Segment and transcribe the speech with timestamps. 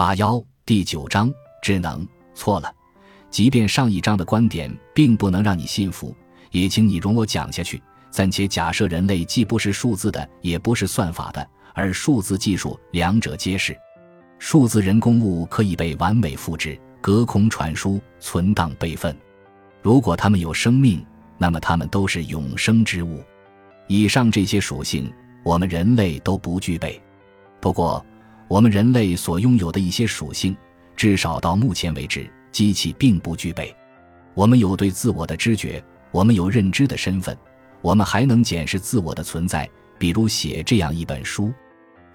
[0.00, 1.30] 八幺第九章
[1.60, 2.74] 智能错了。
[3.28, 6.16] 即便上一章的观点并不能让你信服，
[6.52, 7.82] 也请你容我讲下去。
[8.10, 13.76] 暂且假设人类既不是数字的，也不是算法的，而数字技术两者皆是。
[14.38, 19.14] 数字人工物可以被完美复制、隔空传输、存档备份。
[19.82, 21.04] 如果它们有生命，
[21.36, 23.22] 那么它们都是永生之物。
[23.86, 25.12] 以上这些属性，
[25.44, 26.98] 我们人类都不具备。
[27.60, 28.02] 不过，
[28.50, 30.56] 我们人类所拥有的一些属性，
[30.96, 33.72] 至少到目前为止，机器并不具备。
[34.34, 37.38] 我们有对自我的知觉，我们有认知的身份。
[37.80, 41.52] 我们还能检视自我的存在，比如写这样一本书。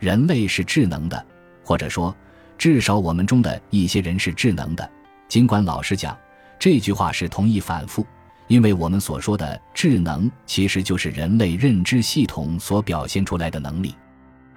[0.00, 1.24] 人类是智能的，
[1.62, 2.12] 或者说，
[2.58, 4.90] 至少我们中的一些人是智能的。
[5.28, 6.18] 尽管老实讲，
[6.58, 8.04] 这句话是同义反复，
[8.48, 13.94] 因为我们所说的智能，其实就是人类认知系统所表现出来的能力。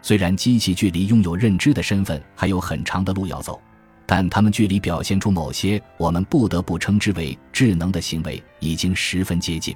[0.08, 3.60] 虽然机器距离拥有认知的身份还有很长的路要走，
[4.06, 9.76] 但它们距离表现出某些我们不得不称之为智能的行为，已经十分接近。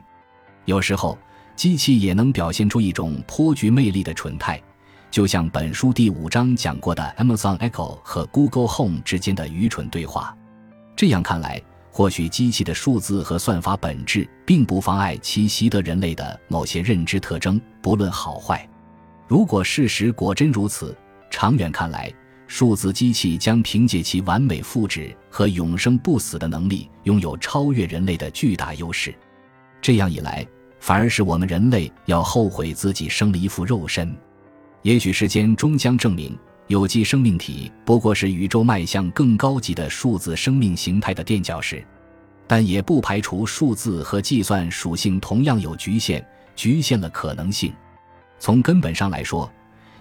[0.63, 1.17] 有时候，
[1.53, 4.57] 机器也能表现出一种颇具魅力的蠢态，
[5.09, 10.33] 就像本书第五章讲过的 Amazon Echo 和 Google Home 之间的愚蠢对话。
[10.95, 18.65] 这样看来，或许机器的数字和算法本质并不妨碍其习得人类的某些认知特征，不论好坏。
[19.31, 20.93] 如果事实果真如此，
[21.29, 22.13] 长远看来，
[22.47, 29.15] 数字机器将凭借其完美复制和永生不死的能力，拥有超越人类的巨大优势。
[29.81, 30.45] 这样一来，
[30.81, 34.13] 反而是我们人类要后悔自己生了一副肉身。
[34.81, 41.81] 也许时间终将证明，有机生命体不过是宇宙迈向更高级的数字生命形态的垫脚石，
[42.47, 46.21] 但也不排除数字和计算属性同样有局限，
[46.53, 47.71] 局限了可能性。
[48.41, 49.49] 从根本上来说，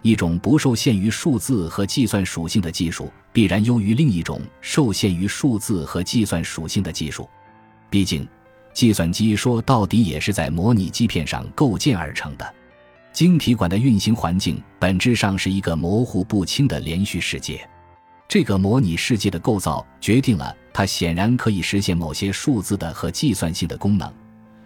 [0.01, 7.29] 一种不受限于数字和计算属性的技术，必然优于另一种受限于数字和计算属性的技术。
[7.89, 8.27] 毕竟。
[8.73, 12.55] 计算机说到底也是在模拟基片上构建而成的，
[13.13, 17.69] 晶体管的运行环境本质上是一个模糊不清的连续世界。
[18.29, 24.11] 这个模拟世界的构造决定了它显然可以实现某些数字的和计算性的功能，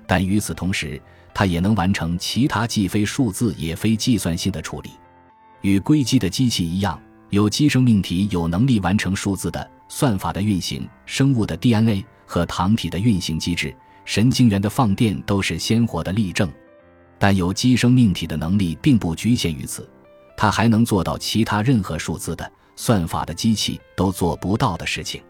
[0.07, 1.01] 但与此同时，
[1.35, 4.91] 它也能完成其他既非数字也非计算性的处理。
[5.63, 7.01] 与硅基的机器一样，
[7.31, 13.75] 有机生命体有能力完成数字的算法的运行、生物的 DNA 和糖体的运行机制。
[14.05, 16.47] 神经元的放电都是鲜活的例证，
[17.19, 19.89] 但有机生命体的能力并不局限于此，
[20.37, 25.23] 它还能做到其他任何数字的算法的机器都做不到的事情。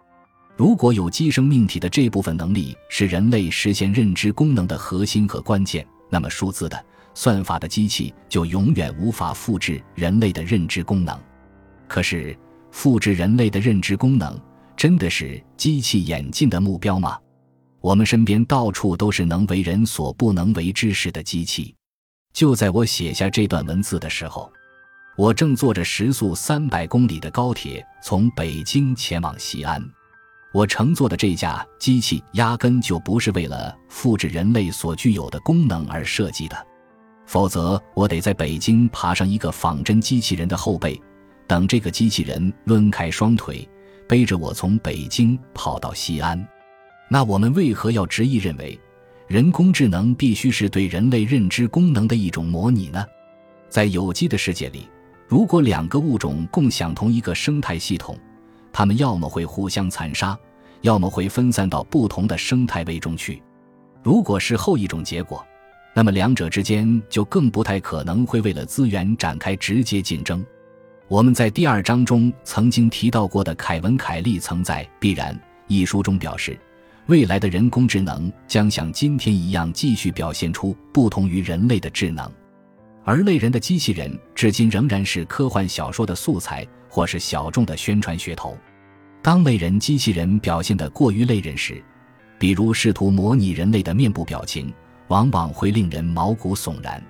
[0.56, 6.84] 如果有机生命体的这部分能力是人类实现认知功能的核心和关键，那么数字的
[7.15, 11.19] 算法的机器就永远无法复制人类的认知功能。
[11.87, 12.37] 可是，
[12.70, 14.41] 复制人类的认知功能
[14.76, 17.19] 真的是机器演进的目标吗？
[17.81, 21.75] 我们身边到处都是能为人所不能为之事的机器。
[22.32, 24.50] 就在我写下这段文字的时候，
[25.16, 29.81] 我正坐着时速三百公里的高铁从北京前往西安。
[30.54, 36.56] 我乘坐的这架机器压根就不是为了复制人类所具有的功能而设计的，
[37.26, 40.98] 否则我得在北京爬上一个仿真机器人的后背，
[41.48, 43.69] 等这个机器人抡开双腿，
[44.09, 46.41] 背着我从北京跑到西安。
[47.10, 48.78] 那我们为何要执意认为，
[49.26, 53.04] 人工智能必须是对人类认知功能的一种模拟呢？
[53.69, 54.88] 在有机的世界里，
[55.26, 58.16] 如果两个物种共享同一个生态系统，
[58.74, 60.36] 它们要么会互相残杀，
[60.82, 63.40] 要么会分散到不同的生态位中去。
[64.02, 65.42] 如果是后一种结果，
[65.94, 70.44] 那么两者之间就更不太可能会为了资源展开直接竞争。
[71.06, 75.32] 我们在第二章中曾经提到过的凯文·凯利曾在《必然》
[75.68, 76.58] 一书中表示。
[77.06, 82.26] 未来的人工智能将像今天一样继续表现出不同于人类的智能，
[83.04, 88.56] 而类人的机器人至今仍然是科幻小说的素材或是小众的宣传噱头。
[89.21, 91.83] 当类人机器人表现得过于类人时，
[92.39, 94.72] 比如试图模拟人类的面部表情，
[95.09, 97.03] 往往会令人毛骨悚然。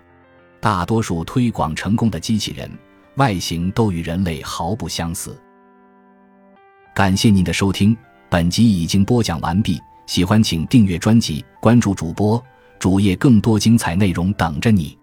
[0.58, 2.70] 大多数推广成功的机器人
[3.16, 5.38] 外形都与人类毫不相似。
[6.94, 7.94] 感谢您的收听。
[8.30, 12.42] 本集已经播讲完毕，喜欢请订阅专辑，关注主播
[12.78, 14.96] 主页，更多精彩内容等着你。